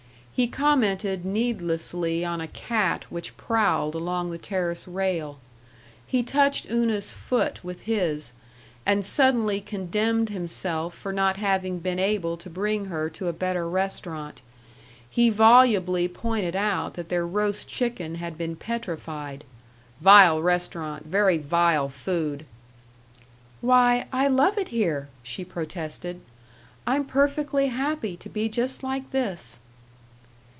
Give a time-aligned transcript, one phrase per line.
[0.33, 5.37] He commented needlessly on a cat which prowled along the terrace rail.
[6.07, 8.33] He touched Una's foot with his,
[8.83, 13.69] and suddenly condemned himself for not having been able to bring her to a better
[13.69, 14.41] restaurant.
[15.07, 19.43] He volubly pointed out that their roast chicken had been petrified
[19.99, 22.47] "vile restaurant, very vile food."
[23.59, 26.19] "Why, I love it here!" she protested.
[26.87, 29.59] "I'm perfectly happy to be just like this."